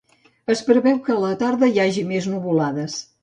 [0.53, 2.97] Es preveu que a la tarda hi hagi més nuvolades.